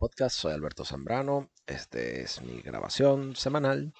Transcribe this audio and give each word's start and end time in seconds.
Podcast. 0.00 0.34
Soy 0.34 0.54
Alberto 0.54 0.82
Zambrano. 0.86 1.50
Este 1.66 2.22
es 2.22 2.40
mi 2.40 2.62
grabación 2.62 3.36
semanal. 3.36 3.92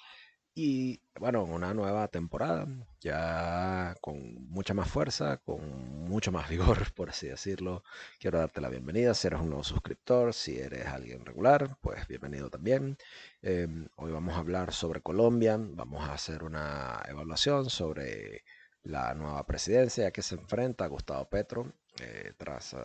Y 0.55 0.99
bueno, 1.19 1.43
una 1.43 1.75
nueva 1.75 2.07
temporada, 2.07 2.67
ya 2.99 3.95
con 4.01 4.33
mucha 4.49 4.73
más 4.73 4.89
fuerza, 4.89 5.37
con 5.37 6.07
mucho 6.09 6.31
más 6.31 6.49
vigor, 6.49 6.91
por 6.95 7.11
así 7.11 7.27
decirlo. 7.27 7.83
Quiero 8.19 8.39
darte 8.39 8.61
la 8.61 8.69
bienvenida 8.69 9.13
si 9.13 9.27
eres 9.27 9.41
un 9.41 9.49
nuevo 9.49 9.63
suscriptor, 9.63 10.33
si 10.33 10.57
eres 10.57 10.87
alguien 10.87 11.23
regular, 11.23 11.77
pues 11.81 12.07
bienvenido 12.07 12.49
también. 12.49 12.97
Em, 13.43 13.87
hoy 13.95 14.11
vamos 14.11 14.33
a 14.33 14.39
hablar 14.39 14.73
sobre 14.73 15.01
Colombia, 15.01 15.55
vamos 15.59 16.03
a 16.03 16.13
hacer 16.13 16.43
una 16.43 17.03
evaluación 17.07 17.69
sobre 17.69 18.43
la 18.81 19.13
nueva 19.13 19.45
presidencia 19.45 20.09
que 20.09 20.23
se 20.23 20.33
enfrenta 20.33 20.87
Gustavo 20.87 21.29
Petro 21.29 21.71
eh, 21.99 22.33
tras 22.37 22.73
eh, 22.73 22.79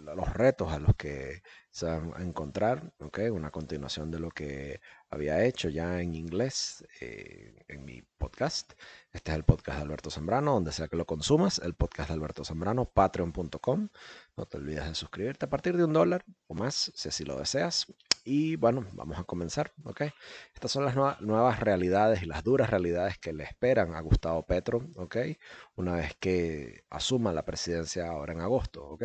los 0.00 0.32
retos 0.34 0.72
a 0.72 0.78
los 0.78 0.94
que 0.96 1.42
se 1.70 1.86
van 1.86 2.12
a 2.16 2.22
encontrar, 2.22 2.92
¿okay? 2.98 3.28
una 3.28 3.50
continuación 3.50 4.10
de 4.10 4.18
lo 4.18 4.30
que 4.30 4.80
había 5.08 5.44
hecho 5.44 5.68
ya 5.68 6.00
en 6.00 6.14
inglés 6.14 6.84
eh, 7.00 7.64
en 7.68 7.84
mi 7.84 8.02
podcast. 8.18 8.72
Este 9.12 9.30
es 9.32 9.36
el 9.36 9.44
podcast 9.44 9.78
de 9.78 9.84
Alberto 9.84 10.10
Zambrano, 10.10 10.54
donde 10.54 10.72
sea 10.72 10.88
que 10.88 10.96
lo 10.96 11.06
consumas, 11.06 11.58
el 11.60 11.74
podcast 11.74 12.08
de 12.10 12.14
Alberto 12.14 12.44
Zambrano, 12.44 12.86
patreon.com. 12.86 13.88
No 14.36 14.46
te 14.46 14.56
olvides 14.56 14.86
de 14.88 14.94
suscribirte 14.94 15.46
a 15.46 15.50
partir 15.50 15.76
de 15.76 15.84
un 15.84 15.92
dólar 15.92 16.24
o 16.48 16.54
más, 16.54 16.92
si 16.94 17.08
así 17.08 17.24
lo 17.24 17.38
deseas. 17.38 17.86
Y 18.24 18.56
bueno, 18.56 18.86
vamos 18.92 19.18
a 19.18 19.24
comenzar, 19.24 19.72
¿ok? 19.84 20.02
Estas 20.54 20.70
son 20.70 20.84
las 20.84 20.94
nuevas 21.20 21.60
realidades 21.60 22.22
y 22.22 22.26
las 22.26 22.44
duras 22.44 22.68
realidades 22.70 23.18
que 23.18 23.32
le 23.32 23.44
esperan 23.44 23.94
a 23.94 24.00
Gustavo 24.00 24.44
Petro, 24.46 24.86
¿ok? 24.96 25.16
Una 25.76 25.94
vez 25.94 26.14
que 26.20 26.84
asuma 26.90 27.32
la 27.32 27.44
presidencia 27.44 28.08
ahora 28.08 28.32
en 28.34 28.40
agosto, 28.40 28.84
¿ok? 28.84 29.04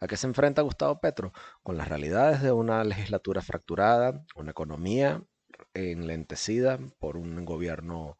¿A 0.00 0.06
qué 0.06 0.16
se 0.16 0.26
enfrenta 0.26 0.62
Gustavo 0.62 1.00
Petro? 1.00 1.32
Con 1.62 1.76
las 1.76 1.88
realidades 1.88 2.42
de 2.42 2.52
una 2.52 2.84
legislatura 2.84 3.42
fracturada, 3.42 4.24
una 4.34 4.50
economía 4.50 5.22
enlentecida 5.74 6.78
por 6.98 7.16
un 7.16 7.44
gobierno 7.44 8.16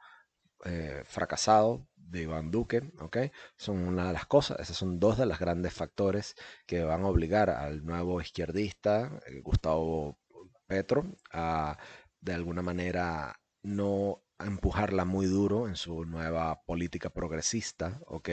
eh, 0.64 1.02
fracasado 1.04 1.86
de 1.96 2.22
Iván 2.22 2.50
Duque, 2.50 2.90
¿ok? 3.00 3.18
Son 3.56 3.78
una 3.86 4.06
de 4.06 4.12
las 4.12 4.26
cosas, 4.26 4.58
esos 4.60 4.76
son 4.76 4.98
dos 4.98 5.18
de 5.18 5.26
los 5.26 5.38
grandes 5.38 5.74
factores 5.74 6.34
que 6.66 6.82
van 6.82 7.02
a 7.02 7.08
obligar 7.08 7.50
al 7.50 7.84
nuevo 7.84 8.20
izquierdista, 8.20 9.20
eh, 9.26 9.40
Gustavo 9.42 10.18
Petro, 10.66 11.04
a 11.32 11.76
de 12.20 12.34
alguna 12.34 12.62
manera 12.62 13.40
no 13.62 14.22
empujarla 14.38 15.04
muy 15.04 15.26
duro 15.26 15.68
en 15.68 15.76
su 15.76 16.04
nueva 16.04 16.62
política 16.64 17.10
progresista, 17.10 18.00
¿ok? 18.06 18.28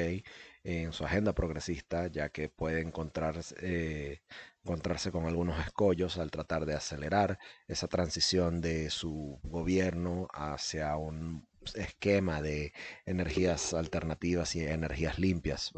En 0.63 0.93
su 0.93 1.03
agenda 1.05 1.33
progresista, 1.33 2.07
ya 2.07 2.29
que 2.29 2.47
puede 2.49 2.81
encontrarse, 2.81 3.55
eh, 3.61 4.21
encontrarse 4.63 5.11
con 5.11 5.25
algunos 5.25 5.59
escollos 5.65 6.17
al 6.17 6.31
tratar 6.31 6.65
de 6.65 6.73
acelerar 6.73 7.37
esa 7.67 7.87
transición 7.87 8.61
de 8.61 8.89
su 8.89 9.39
gobierno 9.43 10.27
hacia 10.33 10.95
un 10.95 11.45
esquema 11.75 12.41
de 12.41 12.73
energías 13.05 13.73
alternativas 13.73 14.55
y 14.55 14.61
energías 14.65 15.19
limpias. 15.19 15.71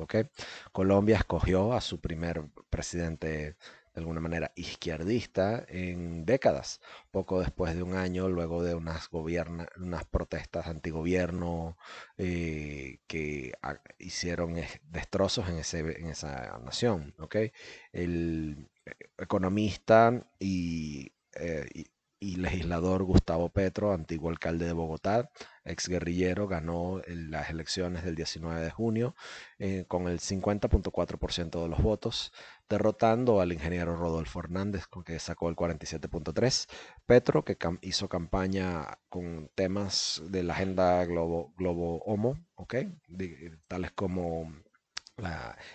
Colombia 0.72 1.17
escogió 1.17 1.73
a 1.73 1.81
su 1.81 1.99
primer 1.99 2.44
presidente 2.70 3.55
de 3.95 4.01
alguna 4.01 4.19
manera 4.19 4.51
izquierdista 4.55 5.65
en 5.69 6.25
décadas, 6.25 6.81
poco 7.11 7.39
después 7.39 7.75
de 7.75 7.81
un 7.81 7.95
año, 7.95 8.27
luego 8.27 8.61
de 8.61 8.75
unas, 8.75 9.09
unas 9.11 10.05
protestas 10.05 10.67
antigobierno 10.67 11.77
eh, 12.17 12.99
que 13.07 13.53
hicieron 13.99 14.55
destrozos 14.89 15.47
en, 15.47 15.59
ese, 15.59 15.79
en 15.79 16.07
esa 16.07 16.59
nación. 16.59 17.15
¿okay? 17.19 17.53
El 17.93 18.69
eh, 18.85 18.91
economista 19.17 20.30
y, 20.39 21.13
eh, 21.35 21.65
y 21.73 21.85
y 22.19 22.38
legislador 22.38 23.03
Gustavo 23.03 23.49
Petro, 23.49 23.94
antiguo 23.94 24.30
alcalde 24.30 24.66
de 24.66 24.73
Bogotá, 24.73 25.30
ex 25.63 25.88
guerrillero, 25.88 26.47
ganó 26.47 27.02
las 27.08 27.49
elecciones 27.49 28.03
del 28.03 28.15
19 28.15 28.61
de 28.61 28.71
junio 28.71 29.15
eh, 29.59 29.86
con 29.87 30.08
el 30.08 30.20
50.4% 30.20 31.61
de 31.61 31.67
los 31.67 31.81
votos, 31.81 32.31
derrotando 32.70 33.42
al 33.42 33.53
ingeniero 33.53 33.95
Rodolfo 33.95 34.39
Hernández, 34.39 34.86
que 35.05 35.20
sacó 35.20 35.49
el 35.49 35.55
47.3%. 35.55 36.67
Petro, 37.05 37.43
que 37.43 37.58
hizo 37.81 38.09
campaña 38.09 38.99
con 39.09 39.49
temas 39.55 40.21
de 40.30 40.43
la 40.43 40.53
agenda 40.53 41.03
Globo, 41.05 41.53
Globo 41.58 41.99
Homo, 42.05 42.39
tales 43.67 43.92
como 43.92 44.52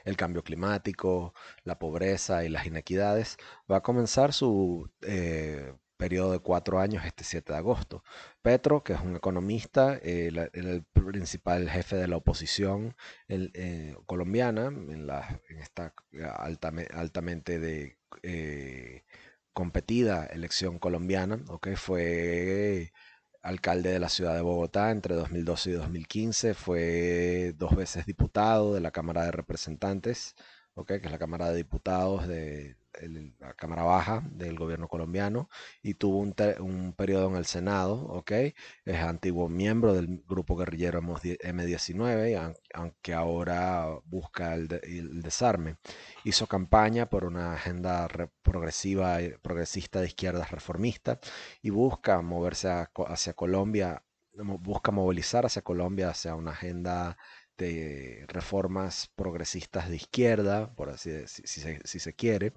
el 0.04 0.16
cambio 0.16 0.42
climático, 0.42 1.34
la 1.64 1.78
pobreza 1.78 2.44
y 2.44 2.48
las 2.48 2.66
inequidades, 2.66 3.38
va 3.70 3.76
a 3.76 3.82
comenzar 3.82 4.32
su 4.32 4.90
eh, 5.02 5.72
periodo 6.00 6.32
de 6.32 6.40
cuatro 6.40 6.80
años 6.80 7.04
este 7.04 7.24
7 7.24 7.52
de 7.52 7.58
agosto. 7.58 8.02
Petro, 8.42 8.82
que 8.82 8.94
es 8.94 9.00
un 9.00 9.16
economista, 9.16 9.96
el, 10.02 10.84
principal 10.92 11.68
jefe 11.68 11.96
de 11.96 12.08
la 12.08 12.16
oposición 12.16 12.96
eh, 13.28 13.94
colombiana, 14.06 14.66
en, 14.66 15.06
la, 15.06 15.40
esta 15.60 15.94
altamente 16.92 17.60
de, 17.60 17.98
eh, 18.22 19.04
competida 19.52 20.26
elección 20.26 20.78
colombiana, 20.78 21.42
okay, 21.48 21.76
fue 21.76 22.92
alcalde 23.42 23.90
de 23.90 23.98
la 23.98 24.08
ciudad 24.08 24.34
de 24.34 24.42
Bogotá 24.42 24.90
entre 24.90 25.14
2012 25.14 25.70
y 25.70 25.72
2015, 25.74 26.54
fue 26.54 27.54
dos 27.56 27.76
veces 27.76 28.06
diputado 28.06 28.74
de 28.74 28.80
la 28.80 28.90
Cámara 28.90 29.24
de 29.24 29.32
Representantes, 29.32 30.34
okay, 30.74 31.00
que 31.00 31.06
es 31.06 31.12
la 31.12 31.18
Cámara 31.18 31.50
de 31.50 31.56
Diputados 31.56 32.26
de, 32.26 32.76
la 33.38 33.54
Cámara 33.54 33.82
Baja 33.82 34.22
del 34.32 34.58
gobierno 34.58 34.88
colombiano 34.88 35.48
y 35.82 35.94
tuvo 35.94 36.18
un, 36.18 36.34
un, 36.60 36.92
periodo 36.92 37.28
en 37.28 37.36
el 37.36 37.46
Senado, 37.46 37.94
¿ok? 37.94 38.32
Es 38.84 38.96
antiguo 39.00 39.48
miembro 39.48 39.94
del 39.94 40.22
grupo 40.26 40.56
guerrillero 40.56 41.00
M19, 41.00 42.56
aunque 42.74 43.14
ahora 43.14 43.86
busca 44.04 44.54
el, 44.54 44.68
desarme. 45.22 45.76
Hizo 46.24 46.46
campaña 46.46 47.06
por 47.08 47.24
una 47.24 47.54
agenda 47.54 48.08
progresiva, 48.42 49.18
progresista 49.42 50.00
de 50.00 50.06
izquierdas 50.06 50.50
reformista 50.50 51.20
y 51.62 51.70
busca 51.70 52.20
moverse 52.22 52.68
hacia 53.06 53.34
Colombia, 53.34 54.02
busca 54.34 54.90
movilizar 54.92 55.46
hacia 55.46 55.62
Colombia 55.62 56.10
hacia 56.10 56.34
una 56.34 56.52
agenda 56.52 57.16
reformas 58.26 59.10
progresistas 59.14 59.88
de 59.88 59.96
izquierda, 59.96 60.74
por 60.74 60.90
así 60.90 61.10
decir, 61.10 61.46
si, 61.46 61.98
se, 62.00 62.14
quiere, 62.14 62.54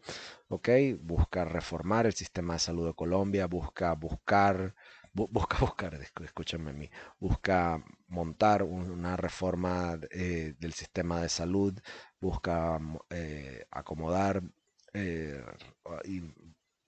¿ok? 0.48 0.70
Busca 1.02 1.46
reformar 1.46 2.06
el 2.06 2.14
sistema 2.14 2.54
de 2.54 2.60
salud 2.60 2.88
de 2.88 2.94
Colombia, 2.94 3.48
busca 3.48 3.94
buscar, 3.94 4.76
busca 5.14 5.58
buscar, 5.60 6.00
escúchame 6.24 6.72
a 6.72 6.74
mí, 6.74 6.90
busca 7.20 7.84
montar 8.08 8.64
una 8.64 9.18
reforma 9.18 10.00
eh, 10.12 10.56
del 10.60 10.74
sistema 10.74 11.22
de 11.22 11.30
salud, 11.30 11.78
busca 12.20 12.80
eh, 13.10 13.66
acomodar 13.72 14.42
eh, 14.94 15.44
y 16.06 16.22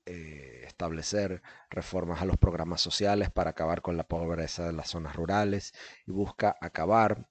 establecer 0.05 1.41
reformas 1.69 2.21
a 2.21 2.25
los 2.25 2.37
programas 2.37 2.79
sociales 2.79 3.31
para 3.31 3.51
acabar 3.51 3.81
con 3.81 3.97
la 3.97 4.07
pobreza 4.07 4.67
de 4.67 4.73
las 4.73 4.89
zonas 4.89 5.15
rurales 5.15 5.73
y 6.05 6.11
busca 6.11 6.55
acabar 6.61 7.27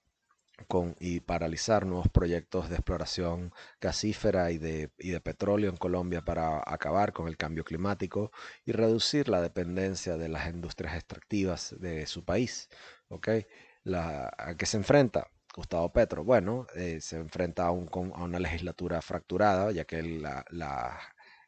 con, 0.69 0.97
y 1.01 1.21
paralizar 1.21 1.87
nuevos 1.87 2.09
proyectos 2.09 2.69
de 2.69 2.77
exploración 2.77 3.53
gasífera 3.81 4.51
y 4.51 4.59
de, 4.59 4.91
y 4.99 5.11
de, 5.11 5.21
petróleo 5.21 5.71
en 5.71 5.77
Colombia 5.77 6.23
para 6.23 6.63
acabar 6.65 7.13
con 7.13 7.29
el 7.29 7.37
cambio 7.37 7.65
climático 7.65 8.31
y 8.65 8.73
reducir 8.73 9.29
la 9.29 9.41
dependencia 9.41 10.17
de 10.17 10.29
las 10.29 10.49
industrias 10.49 10.95
extractivas 10.95 11.75
de 11.81 12.07
su 12.07 12.25
país. 12.25 12.69
¿okay? 13.09 13.47
¿A 13.93 14.55
qué 14.57 14.67
se 14.67 14.77
enfrenta? 14.77 15.29
Gustavo 15.55 15.93
Petro. 15.93 16.25
Bueno, 16.25 16.67
eh, 16.75 17.01
se 17.01 17.17
enfrenta 17.17 17.67
a, 17.67 17.71
un, 17.71 17.89
a, 18.15 18.25
una 18.25 18.41
legislatura 18.41 19.01
fracturada, 19.03 19.71
ya 19.71 19.85
que 19.85 20.03
la, 20.03 20.45
la, 20.51 20.99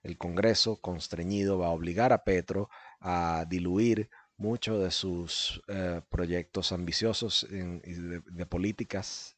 el 0.03 0.17
Congreso 0.17 0.81
constreñido 0.81 1.59
va 1.59 1.67
a 1.67 1.71
obligar 1.71 2.13
a 2.13 2.23
Petro 2.23 2.71
a 3.01 3.45
diluir 3.49 4.09
muchos 4.37 4.83
de 4.83 4.91
sus 4.91 5.63
eh, 5.69 6.01
proyectos 6.09 6.73
ambiciosos 6.73 7.47
de, 7.51 8.47
políticas 8.47 9.37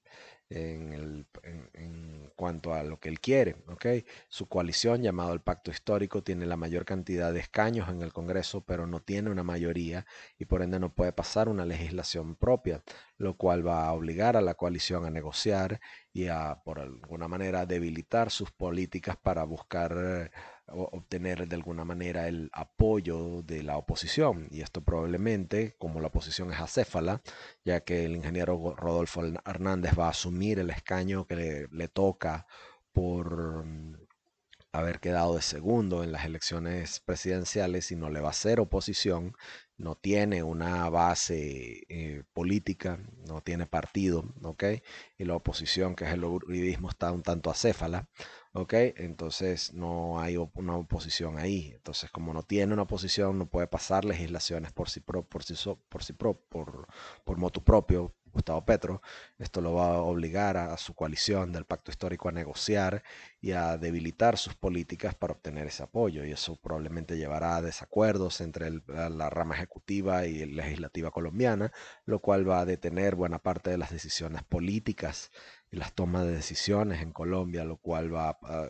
en, 0.51 1.27
cuanto 2.37 2.73
a 2.73 2.83
lo 2.83 2.99
que 2.99 3.09
él 3.09 3.21
quiere. 3.21 3.57
Su 4.29 4.49
coalición, 4.49 5.03
llamado 5.03 5.33
el 5.33 5.41
Pacto 5.41 5.71
Histórico, 5.71 6.23
tiene 6.23 6.47
la 6.47 6.57
mayor 6.57 6.85
cantidad 6.85 7.33
de 7.33 7.41
escaños 7.41 7.89
en 7.89 8.03
el 8.03 8.13
Congreso, 8.13 8.63
pero 8.63 8.87
no 8.87 9.01
tiene 9.01 9.31
una 9.31 9.43
mayoría 9.43 10.07
y 10.39 10.45
por 10.47 10.63
ende 10.63 10.79
no 10.79 10.95
puede 10.95 11.13
pasar 11.13 11.49
una 11.49 11.67
legislación 11.67 12.37
propia, 12.37 12.83
lo 13.17 13.37
cual 13.37 13.67
va 13.67 13.87
a 13.87 13.93
obligar 13.93 14.37
a 14.37 14.41
la 14.41 14.55
coalición 14.55 15.05
a 15.05 15.11
negociar 15.11 15.81
y 16.13 16.29
a, 16.29 16.63
por 16.65 16.81
alguna 16.81 17.29
manera, 17.29 17.67
debilitar 17.67 18.31
sus 18.31 18.51
políticas 18.51 19.17
para 19.17 19.45
buscar 19.45 20.31
obtener 20.71 21.49
de 21.49 21.57
alguna 21.57 21.85
manera 21.85 22.29
el 22.29 22.51
apoyo 22.53 23.43
de 23.43 23.63
la 23.63 23.77
oposición. 23.77 24.49
Y 24.51 24.61
esto 24.61 24.83
probablemente, 24.83 25.75
como 25.79 26.01
la 26.01 26.09
oposición 26.09 26.53
es 26.53 26.61
acéfala, 26.61 27.23
ya 27.65 27.81
que 27.81 28.05
el 28.05 28.17
ingeniero 28.17 28.75
Rodolfo 28.77 29.23
Hernández 29.47 29.93
va 29.99 30.07
a 30.07 30.11
asumir 30.11 30.59
el 30.59 30.71
escaño 30.71 31.27
que 31.27 31.69
le, 31.71 31.89
toca 31.89 32.47
por, 32.93 33.65
haber 34.73 35.01
quedado 35.01 35.35
de 35.35 35.43
segundo 35.43 36.05
en 36.05 36.13
las 36.13 36.25
elecciones 36.25 37.01
presidenciales 37.01 37.91
y 37.91 37.97
no 37.97 38.11
le 38.11 38.21
va 38.21 38.29
a 38.29 38.31
hacer 38.31 38.61
oposición, 38.61 39.35
no 39.79 39.95
tiene 39.95 40.43
una 40.43 40.91
base 40.91 41.85
eh, 41.89 42.25
política, 42.33 42.99
no 43.27 43.41
tiene 43.43 43.67
partido, 43.67 44.25
¿ok? 44.43 44.65
Y 45.19 45.25
la 45.25 45.37
oposición, 45.37 45.95
que 45.95 46.05
es 46.05 46.11
el 46.13 46.25
uribismo, 46.25 46.91
está 46.91 47.13
un 47.13 47.23
tanto 47.23 47.51
acéfala, 47.51 48.09
¿ok? 48.53 48.75
Entonces 48.97 49.73
no 49.75 50.21
hay 50.21 50.37
una 50.37 50.77
oposición 50.77 51.39
ahí. 51.39 51.73
Entonces, 51.75 52.11
como 52.11 52.33
no 52.35 52.43
tiene 52.43 52.73
una 52.75 52.83
oposición, 52.83 53.39
no 53.39 53.47
puede 53.49 53.69
pasar 53.69 54.05
legislaciones 54.05 54.73
por 54.73 54.91
sí, 54.91 55.01
por 55.01 55.17
sí, 55.45 55.55
por, 55.89 56.05
sí 56.05 56.13
por, 56.13 56.39
por 57.25 57.39
motu 57.39 57.63
propio, 57.65 58.15
Gustavo 58.39 58.65
Petro. 58.65 59.03
Esto 59.39 59.61
lo 59.61 59.75
va 59.75 59.95
a 59.95 60.03
obligar 60.03 60.57
a, 60.57 60.77
su 60.77 60.95
coalición 60.95 61.51
del 61.53 61.65
pacto 61.65 61.91
histórico 61.91 62.29
a 62.29 62.33
negociar 62.33 63.03
y 63.41 63.51
a 63.51 63.77
debilitar 63.77 64.39
sus 64.39 64.55
políticas 64.55 65.15
para 65.17 65.33
obtener 65.33 65.67
ese 65.67 65.83
apoyo. 65.83 66.25
Y 66.25 66.31
eso 66.31 66.55
probablemente 66.57 67.17
llevará 67.17 67.57
a 67.57 67.63
desacuerdos 67.63 68.41
entre 68.41 68.71
la 68.87 69.29
rama 69.29 69.57
ejecutiva 69.57 70.25
y 70.27 70.47
legislativa 70.47 71.11
colombiana, 71.11 71.73
lo 72.07 72.21
cual 72.21 72.49
va 72.49 72.61
a 72.61 72.65
detener 72.65 73.17
buena 73.17 73.41
parte 73.41 73.71
de 73.71 73.79
las 73.79 73.91
decisiones 73.91 74.45
políticas 74.45 75.33
y 75.73 75.77
las 75.77 75.93
tomas 75.93 76.25
de 76.25 76.33
decisiones 76.33 77.03
en 77.03 77.13
Colombia, 77.13 77.65
lo 77.65 77.77
cual 77.77 78.15
va 78.15 78.39
a, 78.41 78.69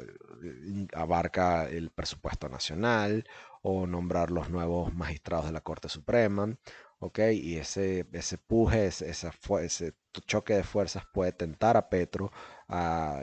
abarca 0.95 1.69
el 1.69 1.91
presupuesto 1.91 2.49
nacional 2.49 3.29
o 3.61 3.87
nombrar 3.87 4.31
los 4.31 4.49
nuevos 4.49 4.95
magistrados 4.95 5.47
de 5.47 5.53
la 5.53 5.61
Corte 5.61 5.89
Suprema 5.89 6.57
¿ok? 7.01 7.21
Y 7.33 7.57
ese, 7.57 8.07
ese 8.13 8.39
puje, 8.39 8.87
ese, 8.87 9.11
ese 9.11 9.95
choque 10.27 10.55
de 10.55 10.65
fuerzas 10.65 11.05
puede 11.13 11.33
tentar 11.33 11.77
a 11.77 11.89
Petro 11.89 12.33
a, 12.69 13.23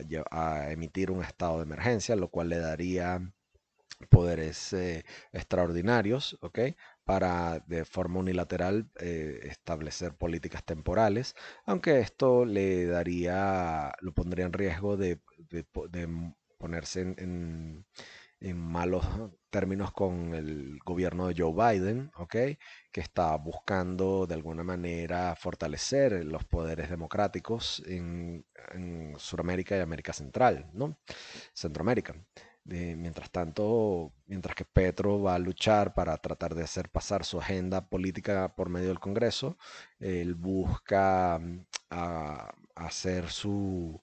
emitir 0.69 1.11
un 1.11 1.23
estado 1.23 1.57
de 1.57 1.63
emergencia, 1.63 2.15
lo 2.15 2.29
cual 2.29 2.49
le 2.49 2.59
daría 2.59 3.33
poderes 4.09 4.73
eh, 4.73 5.05
extraordinarios, 5.31 6.37
¿ok? 6.41 6.59
Para 7.05 7.59
de 7.67 7.85
forma 7.85 8.19
unilateral 8.19 8.89
eh, 8.99 9.39
establecer 9.43 10.15
políticas 10.15 10.63
temporales, 10.65 11.35
aunque 11.65 11.99
esto 11.99 12.45
le 12.45 12.85
daría, 12.87 13.93
lo 14.01 14.13
pondría 14.13 14.45
en 14.45 14.53
riesgo 14.53 14.97
de, 14.97 15.19
ponerse 16.57 17.01
en 17.01 17.15
en 17.19 17.85
malos 18.53 19.05
términos 19.49 19.91
con 19.93 20.33
el 20.33 20.79
gobierno 20.85 21.27
de 21.27 21.35
Joe 21.37 21.53
Biden. 21.53 22.11
Que 22.27 22.57
está 22.93 23.35
buscando 23.37 24.27
de 24.27 24.35
alguna 24.35 24.63
manera 24.63 25.35
fortalecer 25.35 26.25
los 26.25 26.43
poderes 26.45 26.89
democráticos 26.89 27.81
en, 27.87 28.45
Sudamérica 29.17 29.77
y 29.77 29.79
América 29.81 30.13
Central, 30.13 30.69
¿no? 30.73 30.97
Centroamérica. 31.53 32.15
mientras 32.65 33.29
tanto, 33.31 34.13
mientras 34.25 34.55
que 34.55 34.65
Petro 34.65 35.21
va 35.21 35.35
a 35.35 35.39
luchar 35.39 35.93
para 35.93 36.17
tratar 36.17 36.55
de 36.55 36.63
hacer 36.63 36.89
pasar 36.89 37.23
su 37.23 37.39
agenda 37.39 37.87
política 37.89 38.55
por 38.55 38.69
medio 38.69 38.89
del 38.89 38.99
Congreso, 38.99 39.57
él 39.99 40.35
busca 40.35 41.39
mm, 41.39 41.65
hacer 42.75 43.29
su 43.29 44.01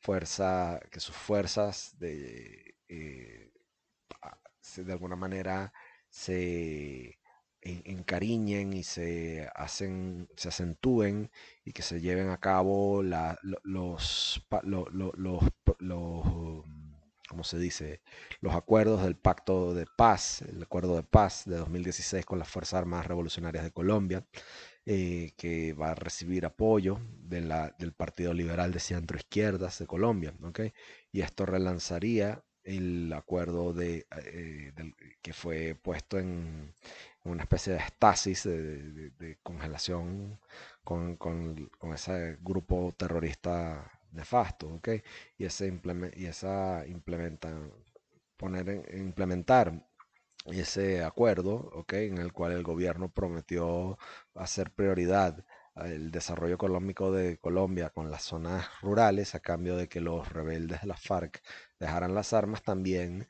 fuerza, 0.00 0.80
que 0.90 1.00
sus 1.00 1.16
fuerzas 1.16 1.96
de, 1.98 2.76
eh, 2.88 3.43
de 4.76 4.92
alguna 4.92 5.16
manera 5.16 5.72
se 6.08 7.18
encariñen 7.62 8.74
y 8.74 8.82
se 8.82 9.48
hacen, 9.54 10.28
se 10.36 10.48
acentúen 10.48 11.30
y 11.64 11.72
que 11.72 11.82
se 11.82 12.00
lleven 12.00 12.28
a 12.28 12.38
cabo 12.38 13.02
la, 13.02 13.38
los, 13.62 14.44
los, 14.62 14.88
los, 14.92 15.42
se 17.44 17.58
dice? 17.58 18.00
Los 18.40 18.54
acuerdos 18.54 19.02
del 19.02 19.16
Pacto 19.16 19.74
de 19.74 19.86
Paz, 19.86 20.42
el 20.42 20.62
Acuerdo 20.62 20.96
de 20.96 21.02
Paz 21.02 21.44
de 21.46 21.56
2016 21.56 22.24
con 22.24 22.38
las 22.38 22.48
Fuerzas 22.48 22.74
Armadas 22.80 23.06
Revolucionarias 23.06 23.64
de 23.64 23.72
Colombia, 23.72 24.26
eh, 24.86 25.32
que 25.36 25.72
va 25.72 25.90
a 25.90 25.94
recibir 25.94 26.46
apoyo 26.46 27.00
del 27.18 27.92
Partido 27.96 28.34
Liberal 28.34 28.72
de 28.72 28.80
Centro 28.80 29.16
Izquierdas 29.16 29.78
de 29.78 29.86
Colombia, 29.86 30.34
Y 31.12 31.20
esto 31.22 31.46
relanzaría 31.46 32.44
el 32.64 33.12
acuerdo 33.12 33.72
de, 33.72 34.06
eh, 34.24 34.72
que 35.22 35.32
fue 35.32 35.74
puesto 35.74 36.18
en, 36.18 36.72
una 37.24 37.42
especie 37.42 37.74
de 37.74 37.78
estasis, 37.80 38.44
de, 38.44 39.38
congelación 39.42 40.38
con, 40.84 41.18
ese 41.94 42.38
grupo 42.42 42.92
terrorista 42.96 43.90
nefasto, 44.12 44.68
¿ok? 44.68 44.88
Y, 45.38 45.44
ese 45.46 45.80
y 46.16 46.26
esa 46.26 46.86
implementa, 46.86 47.50
poner 48.36 48.86
implementar 48.94 49.86
ese 50.46 51.02
acuerdo, 51.04 51.54
¿ok? 51.74 51.94
En 51.94 52.18
el 52.18 52.32
cual 52.32 52.52
el 52.52 52.62
gobierno 52.62 53.08
prometió 53.08 53.98
hacer 54.34 54.70
prioridad 54.70 55.44
el 55.76 56.10
desarrollo 56.10 56.54
económico 56.54 57.10
de 57.12 57.38
Colombia 57.38 57.90
con 57.90 58.10
las 58.10 58.22
zonas 58.22 58.66
rurales 58.80 59.34
a 59.34 59.40
cambio 59.40 59.76
de 59.76 59.88
que 59.88 60.00
los 60.00 60.32
rebeldes 60.32 60.82
de 60.82 60.86
la 60.86 60.96
FARC 60.96 61.42
dejaran 61.80 62.14
las 62.14 62.32
armas, 62.32 62.62
también 62.62 63.26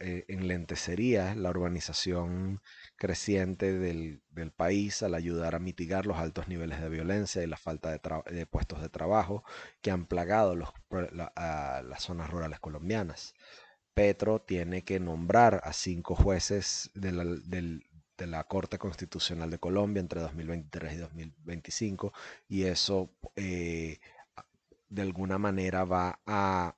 eh, 0.00 0.24
enlentecería 0.28 1.34
la 1.34 1.50
urbanización 1.50 2.60
creciente 2.96 3.72
del, 3.72 4.22
país 4.56 5.02
al 5.02 5.14
ayudar 5.14 5.54
a 5.54 5.60
mitigar 5.60 6.06
los 6.06 6.18
altos 6.18 6.48
niveles 6.48 6.80
de 6.80 6.88
violencia 6.88 7.42
y 7.42 7.46
la 7.46 7.56
falta 7.56 7.90
de, 7.90 8.46
puestos 8.46 8.80
de 8.82 8.88
trabajo 8.88 9.44
que 9.80 9.90
han 9.90 10.06
plagado 10.06 10.56
a 11.36 11.82
las 11.84 12.02
zonas 12.02 12.30
rurales 12.30 12.60
colombianas. 12.60 13.34
Petro 13.94 14.40
tiene 14.40 14.84
que 14.84 14.98
nombrar 15.00 15.60
a 15.64 15.72
cinco 15.72 16.14
jueces 16.16 16.90
del, 16.94 17.84
de 18.22 18.28
la 18.28 18.44
Corte 18.44 18.78
Constitucional 18.78 19.50
de 19.50 19.58
Colombia 19.58 20.00
entre 20.00 20.20
2023 20.20 20.94
y 20.94 20.96
2025 20.96 22.12
y 22.48 22.64
eso 22.64 23.10
eh, 23.34 23.98
de 24.88 25.02
alguna 25.02 25.38
manera 25.38 25.84
va 25.84 26.20
a, 26.26 26.76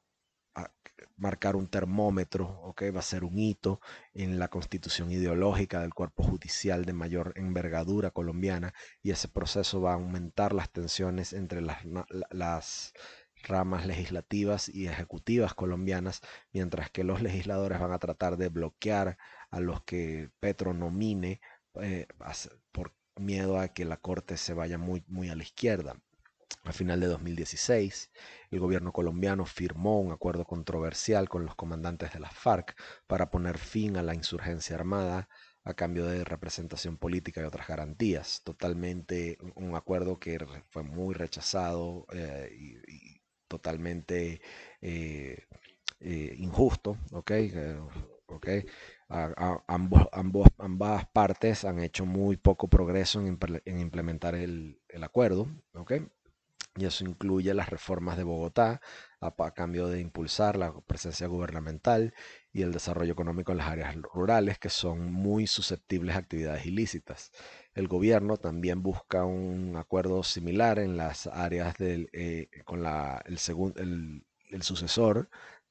marcar 1.17 1.55
un 1.55 1.69
termómetro, 1.69 2.61
¿okay? 2.63 2.91
va 2.91 2.99
a 2.99 3.03
ser 3.03 3.23
un 3.25 3.39
hito 3.39 3.81
en 4.15 4.39
la 4.39 4.49
constitución 4.49 5.13
ideológica 5.13 5.81
del 5.81 5.95
cuerpo 5.95 6.25
judicial 6.25 6.85
de 6.85 6.93
mayor 6.93 7.33
envergadura 7.37 8.11
colombiana 8.11 8.75
y 9.01 9.13
ese 9.13 9.29
proceso 9.29 9.81
va 9.81 9.93
a 9.93 9.95
aumentar 9.95 10.53
las 10.53 10.71
tensiones 10.71 11.33
entre 11.33 11.61
las, 11.61 11.79
las 12.31 12.95
ramas 13.45 13.87
legislativas 13.87 14.69
y 14.69 14.87
ejecutivas 14.87 15.55
colombianas, 15.55 16.21
mientras 16.53 16.91
que 16.91 17.05
los 17.05 17.23
legisladores 17.23 17.79
van 17.79 17.93
a 17.93 17.99
tratar 17.99 18.37
de 18.37 18.49
bloquear 18.49 19.19
a 19.55 19.61
los 19.61 19.83
que 19.85 20.31
Petro 20.41 20.75
nomine 20.75 21.41
eh, 21.81 22.07
por 22.73 22.93
miedo 23.17 23.59
a 23.61 23.69
que 23.69 23.85
la 23.85 23.99
corte 23.99 24.37
se 24.37 24.53
vaya 24.53 24.79
muy, 24.79 25.05
muy 25.07 25.29
a 25.29 25.37
la 25.37 25.45
izquierda. 25.45 25.97
A 26.65 26.73
final 26.73 26.99
de 26.99 27.07
2016, 27.07 28.11
el 28.51 28.59
gobierno 28.59 28.91
colombiano 28.93 29.45
firmó 29.47 30.01
un 30.01 30.13
acuerdo 30.13 30.45
controversial 30.45 31.29
con 31.29 31.45
los 31.45 31.55
comandantes 31.55 32.13
de 32.13 32.21
las 32.21 32.35
FARC 32.35 32.75
para 33.07 33.31
poner 33.31 33.59
fin 33.59 33.97
a 33.97 34.03
la 34.03 34.15
insurgencia 34.15 34.75
armada 34.75 35.29
a 35.63 35.75
cambio 35.75 36.07
de 36.07 36.25
representación 36.25 36.97
política 36.97 37.41
y 37.41 37.45
otras 37.45 37.69
garantías. 37.69 38.43
Totalmente 38.43 39.39
un 39.55 39.77
acuerdo 39.77 40.19
que 40.19 40.39
fue 40.71 40.83
muy 40.83 41.15
rechazado 41.15 42.07
eh, 42.13 42.51
y, 42.53 43.21
totalmente 43.47 44.41
eh, 44.81 45.47
injusto, 46.01 46.99
¿ok? 47.13 47.31
okay 48.27 48.65
ambos, 49.09 50.49
ambas 50.59 51.07
partes 51.13 51.65
han 51.65 51.81
hecho 51.81 52.07
muy 52.07 52.37
poco 52.37 52.69
progreso 52.69 53.21
en, 53.21 53.79
implementar 53.79 54.35
el, 54.35 54.81
acuerdo, 55.03 55.49
Y 56.77 56.85
eso 56.87 57.05
incluye 57.05 57.55
las 57.55 57.71
reformas 57.71 58.17
de 58.17 58.25
Bogotá 58.25 58.81
a, 59.21 59.51
cambio 59.53 59.89
de 59.89 60.01
impulsar 60.01 60.57
la 60.57 60.73
presencia 60.87 61.27
gubernamental 61.27 62.15
y 62.53 62.63
el 62.63 62.73
desarrollo 62.73 63.13
económico 63.13 63.53
en 63.53 63.59
las 63.59 63.69
áreas 63.69 63.95
rurales 63.97 64.59
que 64.59 64.71
son 64.71 65.13
muy 65.13 65.47
susceptibles 65.47 66.17
a 66.17 66.21
actividades 66.21 66.67
ilícitas. 66.67 67.31
El 67.75 67.89
gobierno 67.89 68.37
también 68.37 68.83
busca 68.83 69.25
un 69.25 69.77
acuerdo 69.77 70.23
similar 70.23 70.79
en 70.79 70.97
las 70.97 71.27
áreas 71.27 71.77
del, 71.79 72.11
eh, 72.13 72.49
con 72.65 72.83
la, 72.83 73.23
el, 73.27 73.39
el, 73.77 74.27
el 74.51 74.63
sucesor 74.63 75.29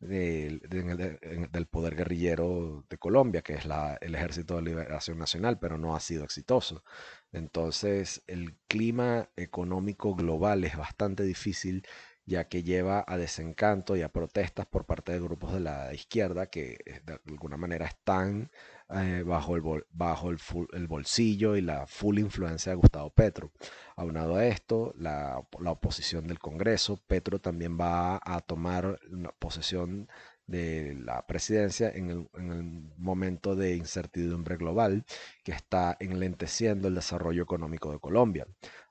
del, 0.08 1.68
poder 1.70 1.96
guerrillero 1.96 2.86
de 2.90 2.98
Colombia, 2.98 3.42
que 3.42 3.54
es 3.54 3.66
el 4.02 4.16
Ejército 4.16 4.56
de 4.56 4.64
Liberación 4.64 5.18
Nacional, 5.18 5.60
pero 5.60 5.78
no 5.78 5.96
ha 5.96 6.00
sido 6.00 6.24
exitoso. 6.24 6.84
Entonces, 7.32 8.24
el 8.28 8.56
clima 8.68 9.30
económico 9.36 10.16
global 10.16 10.64
es 10.64 10.78
bastante 10.78 11.24
difícil 11.24 11.86
ya 12.26 12.48
que 12.48 12.64
lleva 12.64 13.04
a 13.06 13.18
desencanto 13.18 13.96
y 13.96 14.02
a 14.02 14.10
protestas 14.10 14.66
por 14.66 14.86
parte 14.86 15.12
de 15.12 15.20
grupos 15.20 15.54
de 15.54 15.60
la 15.60 15.94
izquierda 15.94 16.46
que 16.46 16.78
eh, 16.86 17.02
de 17.06 17.20
alguna 17.28 17.58
manera 17.58 17.86
están 17.86 18.50
eh, 18.90 19.24
bajo, 19.26 19.56
el, 19.56 19.86
bajo 19.92 20.30
el, 20.30 20.38
el, 20.74 20.88
bolsillo 20.88 21.56
y 21.56 21.62
la 21.62 21.88
full 21.88 22.20
influencia 22.20 22.72
de 22.72 22.76
Gustavo 22.76 23.10
Petro. 23.10 23.52
Aunado 23.96 24.36
a 24.36 24.46
esto, 24.46 24.94
la, 24.98 25.42
la 25.60 25.72
oposición 25.72 26.28
del 26.28 26.40
Congreso, 26.40 27.00
Petro 27.08 27.40
también 27.40 27.80
va 27.80 28.20
a 28.24 28.42
tomar 28.42 29.00
posesión 29.40 30.08
de 30.48 30.96
la 31.04 31.26
presidencia 31.26 31.90
en 31.90 32.10
el, 32.10 32.30
en 32.36 32.52
el, 32.52 32.64
momento 32.98 33.56
de 33.56 33.76
incertidumbre 33.76 34.58
global 34.58 35.06
que 35.44 35.54
está 35.54 35.96
enlenteciendo 36.00 36.88
el 36.88 36.96
desarrollo 36.96 37.44
económico 37.44 37.92
de 37.92 38.00
Colombia. 38.00 38.48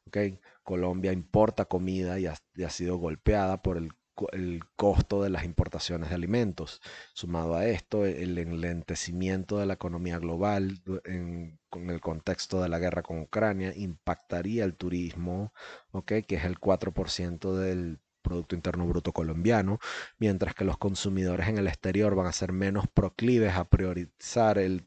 ¿okay? 0.06 0.38
Colombia 0.62 1.12
importa 1.12 1.66
comida 1.66 2.18
y 2.18 2.26
ha 2.26 2.70
sido 2.70 2.96
golpeada 2.96 3.62
por 3.62 3.76
el 3.76 3.92
el 4.32 4.62
costo 4.76 5.22
de 5.22 5.30
las 5.30 5.44
importaciones 5.44 6.10
de 6.10 6.14
alimentos. 6.14 6.80
Sumado 7.14 7.54
a 7.56 7.66
esto, 7.66 8.06
el 8.06 8.38
enlentecimiento 8.38 9.58
de 9.58 9.66
la 9.66 9.74
economía 9.74 10.18
global 10.18 10.82
en, 11.04 11.58
el 11.72 12.00
contexto 12.00 12.60
de 12.62 12.68
la 12.68 12.78
guerra 12.78 13.02
con 13.02 13.20
Ucrania 13.20 13.72
impactaría 13.74 14.64
el 14.64 14.74
turismo, 14.74 15.52
¿okay? 15.90 16.22
que 16.22 16.36
es 16.36 16.44
el 16.44 16.58
4% 16.58 17.54
del 17.54 17.98
Producto 18.22 18.54
Interno 18.54 18.86
Bruto 18.86 19.12
colombiano, 19.12 19.78
mientras 20.18 20.54
que 20.54 20.64
los 20.64 20.78
consumidores 20.78 21.48
en 21.48 21.58
el 21.58 21.66
exterior 21.66 22.14
van 22.14 22.26
a 22.26 22.32
ser 22.32 22.52
menos 22.52 22.86
proclives 22.86 23.54
a 23.54 23.68
priorizar 23.68 24.58
el, 24.58 24.86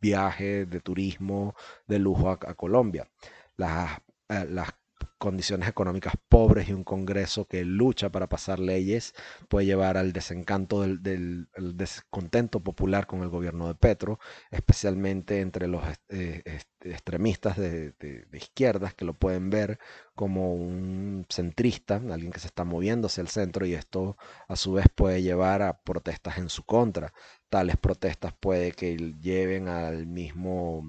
viaje 0.00 0.66
de 0.66 0.80
turismo 0.80 1.54
de 1.86 1.98
lujo 1.98 2.28
a, 2.28 2.36
Colombia. 2.36 3.08
Las, 3.56 4.02
eh, 4.28 4.46
las 4.50 4.74
condiciones 5.18 5.68
económicas 5.68 6.14
pobres 6.28 6.68
y 6.68 6.72
un 6.72 6.84
Congreso 6.84 7.46
que 7.46 7.64
lucha 7.64 8.10
para 8.10 8.28
pasar 8.28 8.58
leyes 8.58 9.14
puede 9.48 9.66
llevar 9.66 9.96
al 9.96 10.12
desencanto 10.12 10.82
del, 10.82 11.02
del 11.02 11.48
descontento 11.76 12.60
popular 12.60 13.06
con 13.06 13.22
el 13.22 13.28
gobierno 13.28 13.68
de 13.68 13.74
Petro, 13.74 14.18
especialmente 14.50 15.40
entre 15.40 15.68
los 15.68 15.82
eh, 16.08 16.42
extremistas 16.84 17.56
de, 17.56 17.94
izquierdas 18.32 18.94
que 18.94 19.04
lo 19.04 19.14
pueden 19.14 19.50
ver 19.50 19.78
como 20.14 20.54
un 20.54 21.26
centrista, 21.28 21.96
alguien 21.96 22.32
que 22.32 22.40
se 22.40 22.46
está 22.46 22.64
moviendo 22.64 23.06
hacia 23.06 23.22
el 23.22 23.28
centro 23.28 23.66
y 23.66 23.74
esto 23.74 24.16
a 24.48 24.56
su 24.56 24.72
vez 24.74 24.86
puede 24.94 25.22
llevar 25.22 25.62
a 25.62 25.80
protestas 25.82 26.38
en 26.38 26.48
su 26.48 26.64
contra. 26.64 27.12
Tales 27.48 27.76
protestas 27.76 28.34
puede 28.38 28.72
que 28.72 28.96
lleven 29.20 29.68
al 29.68 30.06
mismo 30.06 30.84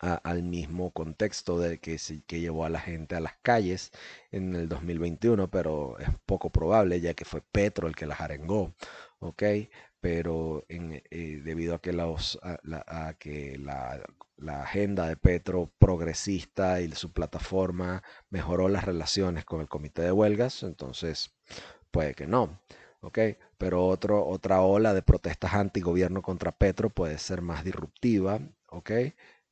al 0.00 0.42
mismo 0.42 0.90
contexto 0.92 1.58
de 1.58 1.78
que, 1.78 1.98
que 2.26 2.40
llevó 2.40 2.64
a 2.64 2.70
la 2.70 2.80
gente 2.80 3.16
a 3.16 3.20
las 3.20 3.34
calles 3.42 3.92
en 4.30 4.54
el 4.54 4.68
2021, 4.68 5.50
pero 5.50 5.98
es 5.98 6.08
poco 6.26 6.50
probable 6.50 7.00
ya 7.00 7.14
que 7.14 7.24
fue 7.24 7.42
Petro 7.42 7.88
el 7.88 7.96
que 7.96 8.06
las 8.06 8.20
arengó. 8.20 8.74
Pero 10.00 10.64
eh, 10.68 11.40
debido 11.44 11.74
a 11.74 11.80
que, 11.82 11.92
la, 11.92 12.06
a 12.86 13.14
que 13.18 13.58
la, 13.58 14.02
la, 14.38 14.62
agenda 14.62 15.06
de 15.08 15.16
Petro 15.16 15.70
progresista 15.78 16.80
y 16.80 16.90
su 16.92 17.12
plataforma 17.12 18.02
mejoró 18.30 18.68
las 18.70 18.84
relaciones 18.84 19.44
con 19.44 19.60
el 19.60 19.68
comité 19.68 20.02
de 20.02 20.12
huelgas, 20.12 20.62
entonces 20.62 21.34
puede 21.90 22.14
que 22.14 22.26
no. 22.26 22.58
Pero 23.58 23.86
otro, 23.86 24.26
otra 24.26 24.62
ola 24.62 24.94
de 24.94 25.02
protestas 25.02 25.54
anti-gobierno 25.54 26.22
contra 26.22 26.52
Petro 26.52 26.90
puede 26.90 27.18
ser 27.18 27.42
más 27.42 27.64
disruptiva, 27.64 28.40
¿ok? 28.68 28.90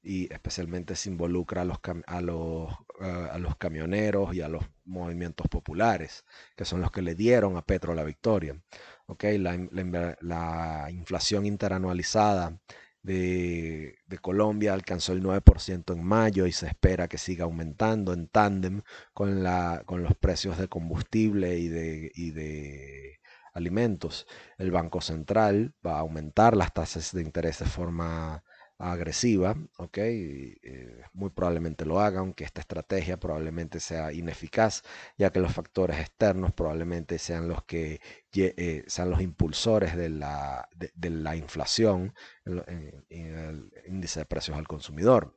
Y 0.03 0.33
especialmente 0.33 0.97
se 0.97 1.11
involucra 1.11 1.63
a 1.63 1.65
los, 1.65 1.79
a 2.07 2.21
los, 2.21 2.73
uh, 3.01 3.05
a 3.33 3.39
los 3.39 3.57
camioneros 3.57 4.35
y 4.35 4.41
a 4.41 4.49
los 4.49 4.65
movimientos 4.85 5.47
populares, 5.49 6.25
que 6.57 6.65
son 6.65 6.81
los 6.81 6.91
que 6.91 7.03
le 7.03 7.15
dieron 7.15 7.57
a 7.57 7.63
Petro 7.63 7.95
la 7.95 8.05
victoria. 8.05 8.61
Okay, 9.07 9.39
la, 9.39 9.57
la, 9.73 10.19
la 10.21 10.91
inflación 10.91 11.47
interanualizada 11.47 12.61
de, 13.03 13.97
de, 14.07 14.19
Colombia 14.19 14.75
alcanzó 14.75 15.13
el 15.13 15.23
9% 15.23 15.95
en 15.95 16.05
mayo 16.05 16.47
y 16.47 16.53
se 16.53 16.67
espera 16.67 17.09
que 17.09 17.17
siga 17.19 17.45
aumentando 17.45 18.13
en 18.13 18.29
tándem 18.29 18.83
con, 19.15 19.45
con 19.87 20.03
los 20.03 20.15
precios 20.17 20.59
de 20.59 20.69
combustible 20.69 21.59
y 21.59 21.69
de, 21.69 22.11
y 22.15 22.33
de 22.33 23.19
alimentos. 23.55 24.27
El 24.59 24.71
Banco 24.71 25.01
Central 25.01 25.75
va 25.85 25.97
a 25.97 26.01
aumentar 26.01 26.57
las 26.57 26.73
tasas 26.73 27.13
de 27.13 27.23
interés 27.23 27.59
de 27.61 27.67
forma 27.67 28.45
agresiva, 28.79 29.57
¿ok? 29.77 29.99
Eh, 29.99 31.03
muy 31.13 31.31
probablemente 31.31 31.85
lo 31.85 32.01
haga, 32.01 32.21
aunque 32.21 32.45
esta 32.45 32.61
estrategia 32.61 33.19
probablemente 33.19 33.81
sea 33.81 34.13
ineficaz, 34.13 34.83
ya 35.17 35.31
que 35.31 35.41
los 35.41 35.53
factores 35.53 35.99
externos 35.99 36.53
probablemente 36.53 37.19
sean 37.19 37.49
los 37.49 37.65
que 37.65 38.01
eh, 38.35 38.85
sean 38.87 39.11
los 39.11 39.21
impulsores 39.21 39.97
de 39.97 40.11
la, 40.11 40.69
de, 40.77 41.11
la 41.11 41.35
inflación 41.37 42.15
en, 42.45 43.05
el 43.11 43.73
índice 43.87 44.21
de 44.21 44.27
precios 44.27 44.57
al 44.57 44.69
consumidor. 44.69 45.37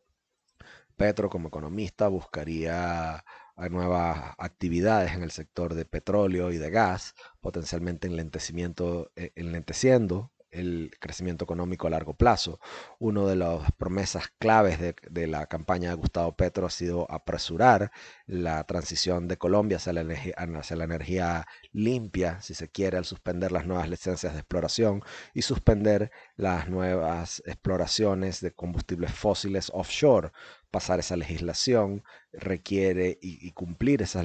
Petro, 0.96 1.30
como 1.30 1.48
economista, 1.48 2.08
buscaría 2.10 3.24
nuevas 3.70 4.36
actividades 4.38 5.14
en 5.14 5.24
el 5.24 5.32
sector 5.32 5.74
de 5.74 5.86
petróleo 5.86 6.52
y 6.52 6.58
de 6.58 6.70
gas, 6.70 7.16
potencialmente 7.40 8.08
eh, 8.08 9.32
enlenteciendo 9.36 10.32
el 10.52 10.92
crecimiento 11.00 11.46
económico 11.46 11.88
a 11.88 11.90
largo 11.90 12.14
plazo. 12.14 12.60
Una 13.00 13.26
de 13.26 13.36
las 13.36 13.72
promesas 13.74 14.30
claves 14.40 14.80
de, 14.80 15.28
la 15.28 15.48
campaña 15.48 15.90
de 15.90 15.96
Gustavo 15.96 16.36
Petro 16.36 16.66
ha 16.66 16.70
sido 16.70 17.10
apresurar 17.10 17.92
la 18.26 18.64
transición 18.66 19.28
de 19.28 19.38
Colombia 19.38 19.78
hacia 19.78 19.92
hacia 19.92 20.76
la 20.76 20.84
energía 20.84 21.48
limpia, 21.72 22.42
si 22.42 22.54
se 22.54 22.70
quiere, 22.70 22.98
al 22.98 23.06
suspender 23.06 23.52
las 23.52 23.66
nuevas 23.66 23.90
licencias 23.90 24.34
de 24.34 24.40
exploración 24.40 25.04
y 25.34 25.42
suspender 25.42 26.12
las 26.36 26.70
nuevas 26.70 27.42
exploraciones 27.46 28.42
de 28.42 28.54
combustibles 28.54 29.14
fósiles 29.14 29.72
offshore 29.74 30.32
pasar 30.72 31.00
esa 31.00 31.18
legislación 31.18 32.04
requiere 32.34 33.20
y, 33.22 33.52
cumplir 33.52 34.02
esa, 34.02 34.24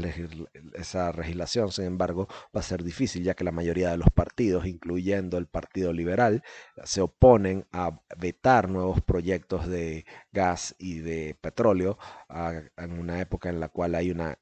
esa, 0.74 1.12
legislación, 1.12 1.72
sin 1.72 1.84
embargo, 1.86 2.28
va 2.56 2.60
a 2.60 2.62
ser 2.62 2.84
difícil 2.84 3.24
ya 3.24 3.34
que 3.34 3.44
la 3.44 3.50
mayoría 3.50 3.90
de 3.90 3.98
los 3.98 4.10
partidos, 4.14 4.64
incluyendo 4.66 5.38
el 5.38 5.46
Partido 5.46 5.92
Liberal, 5.92 6.42
se 6.84 7.00
oponen 7.00 7.66
a 7.72 8.00
vetar 8.16 8.68
nuevos 8.68 9.00
proyectos 9.02 9.66
de 9.66 10.06
gas 10.32 10.76
y 10.78 11.00
de 11.00 11.36
petróleo 11.40 11.98
a, 12.28 12.52
en 12.76 12.98
una 12.98 13.20
época 13.20 13.48
en 13.48 13.58
la 13.58 13.68
cual 13.68 13.96
hay 13.96 14.12
una, 14.12 14.38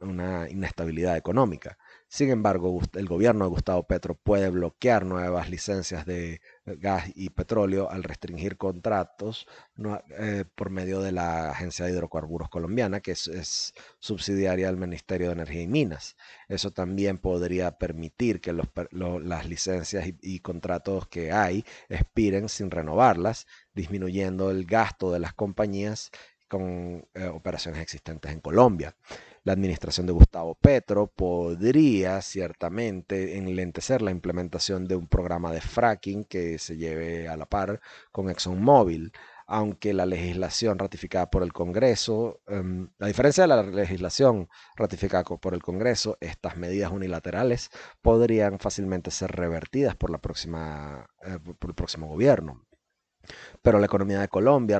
una 0.00 0.50
inestabilidad 0.50 1.16
económica. 1.16 1.78
Sin 2.08 2.30
embargo, 2.30 2.80
el 2.94 3.08
gobierno 3.08 3.46
de 3.46 3.50
Gustavo 3.50 3.86
Petro 3.86 4.14
puede 4.14 4.50
bloquear 4.50 5.06
nuevas 5.06 5.50
licencias 5.50 6.06
de 6.06 6.40
gas 6.66 7.10
y 7.14 7.30
petróleo 7.30 7.90
al 7.90 8.02
restringir 8.02 8.56
contratos 8.56 9.46
eh, 10.18 10.44
por 10.54 10.70
medio 10.70 11.00
de 11.00 11.12
la 11.12 11.50
Agencia 11.50 11.84
de 11.84 11.92
Hidrocarburos 11.92 12.48
Colombiana, 12.48 13.00
que 13.00 13.12
es, 13.12 13.74
subsidiaria 13.98 14.66
del 14.66 14.76
Ministerio 14.76 15.28
de 15.28 15.34
Energía 15.34 15.62
y 15.62 15.68
Minas. 15.68 16.16
Eso 16.48 16.70
también 16.70 17.18
podría 17.18 17.78
permitir 17.78 18.40
que 18.40 18.52
las 18.52 19.46
licencias 19.48 20.06
y, 20.06 20.16
y 20.22 20.40
contratos 20.40 21.06
que 21.08 21.32
hay 21.32 21.64
expiren 21.88 22.48
sin 22.48 22.70
renovarlas, 22.70 23.46
disminuyendo 23.74 24.50
el 24.50 24.64
gasto 24.66 25.12
de 25.12 25.20
las 25.20 25.34
compañías 25.34 26.10
con 26.48 27.06
eh, 27.14 27.26
operaciones 27.26 27.80
existentes 27.80 28.30
en 28.30 28.40
Colombia 28.40 28.94
la 29.46 29.52
administración 29.52 30.06
de 30.06 30.12
Gustavo 30.12 30.56
Petro 30.56 31.06
podría 31.06 32.20
ciertamente 32.20 33.38
enlentecer 33.38 34.02
la 34.02 34.10
implementación 34.10 34.88
de 34.88 34.96
un 34.96 35.06
programa 35.06 35.52
de 35.52 35.60
fracking 35.60 36.24
que 36.24 36.58
se 36.58 36.76
lleve 36.76 37.28
a 37.28 37.36
la 37.36 37.46
par 37.46 37.80
con 38.10 38.28
ExxonMobil, 38.28 39.12
aunque 39.46 39.94
la 39.94 40.04
legislación 40.04 40.80
ratificada 40.80 41.30
por 41.30 41.44
el 41.44 41.52
Congreso, 41.52 42.40
um, 42.48 42.88
a 42.98 43.06
diferencia 43.06 43.44
de 43.44 43.48
la 43.48 43.62
legislación 43.62 44.48
ratificada 44.74 45.22
por 45.22 45.54
el 45.54 45.62
Congreso, 45.62 46.18
estas 46.20 46.56
medidas 46.56 46.90
unilaterales 46.90 47.70
podrían 48.02 48.58
fácilmente 48.58 49.12
ser 49.12 49.30
revertidas 49.30 49.94
por, 49.94 50.10
la 50.10 50.18
próxima, 50.18 51.08
eh, 51.24 51.38
por 51.38 51.70
el 51.70 51.76
próximo 51.76 52.08
gobierno. 52.08 52.65
Pero 53.62 53.78
la 53.78 53.86
economía 53.86 54.20
de 54.20 54.28
Colombia 54.28 54.78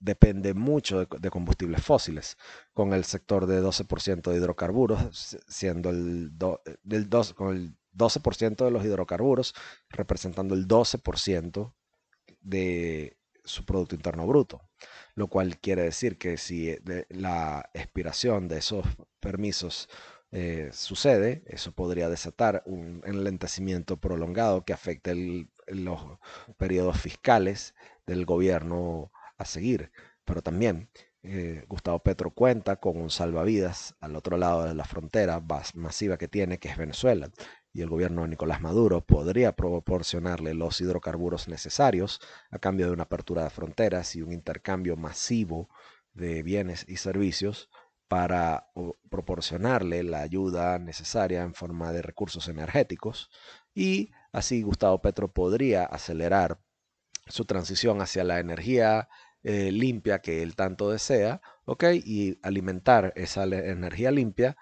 depende 0.00 0.54
mucho 0.54 1.06
de, 1.06 1.30
combustibles 1.30 1.82
fósiles, 1.82 2.36
con 2.72 2.92
el 2.92 3.04
sector 3.04 3.46
de 3.46 3.62
12% 3.62 4.30
de 4.30 4.36
hidrocarburos, 4.36 5.36
siendo 5.48 5.90
el, 5.90 6.36
do, 6.36 6.60
del 6.82 7.08
2, 7.08 7.34
con 7.34 7.56
el 7.56 7.76
12% 7.96 8.64
de 8.64 8.70
los 8.70 8.84
hidrocarburos 8.84 9.54
representando 9.88 10.54
el 10.54 10.66
12% 10.66 11.72
de 12.40 13.16
su 13.44 13.64
Producto 13.64 13.94
Interno 13.94 14.26
Bruto, 14.26 14.62
lo 15.14 15.28
cual 15.28 15.58
quiere 15.58 15.82
decir 15.82 16.18
que 16.18 16.36
si 16.38 16.76
la 17.10 17.68
expiración 17.74 18.48
de 18.48 18.58
esos 18.58 18.86
permisos 19.20 19.88
eh, 20.32 20.70
sucede, 20.72 21.44
eso 21.46 21.72
podría 21.72 22.08
desatar 22.08 22.62
un 22.66 23.02
enlentecimiento 23.06 23.98
prolongado 23.98 24.64
que 24.64 24.72
afecte 24.72 25.12
el 25.12 25.48
los 25.68 26.00
periodos 26.56 27.00
fiscales 27.00 27.74
del 28.06 28.24
gobierno 28.24 29.10
a 29.38 29.44
seguir. 29.44 29.92
Pero 30.24 30.42
también 30.42 30.90
eh, 31.22 31.64
Gustavo 31.68 32.00
Petro 32.00 32.30
cuenta 32.32 32.76
con 32.76 32.98
un 33.00 33.08
salvavidas 33.08 33.96
al 34.00 34.14
otro 34.14 34.36
lado 34.36 34.64
de 34.64 34.74
la 34.74 34.84
frontera 34.84 35.42
masiva 35.74 36.18
que 36.18 36.28
tiene, 36.28 36.58
que 36.58 36.68
es 36.68 36.76
Venezuela. 36.76 37.30
Y 37.72 37.80
el 37.80 37.88
gobierno 37.88 38.22
de 38.22 38.28
Nicolás 38.28 38.60
Maduro 38.60 39.00
podría 39.00 39.52
proporcionarle 39.52 40.52
los 40.54 40.80
hidrocarburos 40.80 41.48
necesarios 41.48 42.20
a 42.50 42.58
cambio 42.58 42.86
de 42.86 42.92
una 42.92 43.04
apertura 43.04 43.42
de 43.44 43.50
fronteras 43.50 44.14
y 44.16 44.22
un 44.22 44.32
intercambio 44.32 44.96
masivo 44.96 45.70
de 46.12 46.42
bienes 46.42 46.84
y 46.88 46.98
servicios 46.98 47.70
para 48.06 48.68
proporcionarle 49.08 50.02
la 50.02 50.20
ayuda 50.20 50.78
necesaria 50.78 51.42
en 51.42 51.54
forma 51.54 51.90
de 51.92 52.02
recursos 52.02 52.48
energéticos 52.48 53.30
y 53.74 54.12
así 54.32 54.62
Gustavo 54.62 55.02
Petro 55.02 55.32
podría 55.32 55.84
acelerar 55.84 56.60
su 57.26 57.44
transición 57.44 58.00
hacia 58.00 58.24
la 58.24 58.38
energía 58.38 59.08
eh, 59.42 59.70
limpia 59.72 60.20
que 60.20 60.42
él 60.42 60.56
tanto 60.56 60.90
desea, 60.90 61.40
¿ok? 61.64 61.84
Y 62.04 62.38
alimentar 62.42 63.12
esa 63.16 63.44
energía 63.44 64.10
limpia 64.10 64.56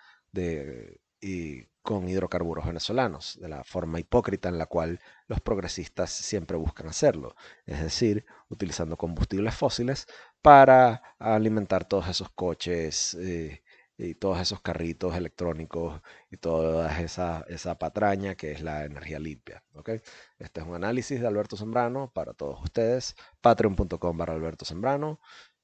y 1.20 1.66
con 1.82 2.08
hidrocarburos 2.08 2.66
venezolanos, 2.66 3.38
de 3.40 3.48
la 3.48 3.64
forma 3.64 3.98
hipócrita 3.98 4.48
en 4.48 4.58
la 4.58 4.66
cual 4.66 5.00
los 5.26 5.40
progresistas 5.40 6.10
siempre 6.10 6.56
buscan 6.56 6.88
hacerlo, 6.88 7.34
es 7.66 7.80
decir, 7.80 8.24
utilizando 8.48 8.96
combustibles 8.96 9.54
fósiles 9.54 10.06
para 10.40 11.02
alimentar 11.18 11.84
todos 11.84 12.08
esos 12.08 12.30
coches 12.30 13.14
eh, 13.14 13.62
y 13.96 14.14
todos 14.14 14.40
esos 14.40 14.60
carritos 14.60 15.14
electrónicos 15.14 16.00
y 16.30 16.36
toda 16.36 17.00
esa, 17.00 17.44
esa 17.48 17.78
patraña 17.78 18.34
que 18.34 18.52
es 18.52 18.62
la 18.62 18.84
energía 18.84 19.18
limpia. 19.18 19.62
¿okay? 19.74 20.00
Este 20.38 20.60
es 20.60 20.66
un 20.66 20.74
análisis 20.74 21.20
de 21.20 21.26
Alberto 21.26 21.56
Sembrano 21.56 22.10
para 22.12 22.34
todos 22.34 22.62
ustedes. 22.62 23.16
Patreon.com 23.40 24.18
para 24.18 24.32
Alberto 24.32 24.64
Sembrano. 24.64 25.20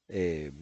Eh, 0.09 0.53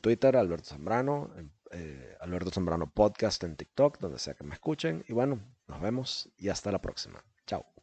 Twitter, 0.00 0.36
Alberto 0.36 0.70
Sembrano. 0.70 1.30
Eh, 1.72 2.16
Alberto 2.20 2.50
Sembrano 2.50 2.90
Podcast 2.90 3.42
en 3.44 3.56
TikTok, 3.56 3.98
donde 3.98 4.18
sea 4.18 4.34
que 4.34 4.44
me 4.44 4.54
escuchen. 4.54 5.04
Y 5.08 5.12
bueno, 5.12 5.40
nos 5.66 5.80
vemos 5.80 6.30
y 6.36 6.50
hasta 6.50 6.70
la 6.70 6.80
próxima. 6.80 7.24
Chao. 7.46 7.72